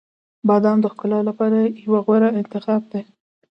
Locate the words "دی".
2.91-3.01